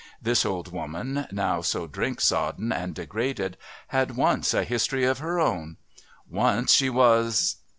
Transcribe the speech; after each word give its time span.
This 0.19 0.47
old 0.47 0.71
woman, 0.71 1.27
now 1.31 1.61
so 1.61 1.85
drink 1.85 2.21
sodden 2.21 2.71
and 2.71 2.95
degraded, 2.95 3.55
had 3.89 4.17
once 4.17 4.51
a 4.51 4.63
history 4.63 5.03
of 5.03 5.19
her 5.19 5.39
own. 5.39 5.77
Once 6.27 6.71
she 6.73 6.89
was 6.89 7.57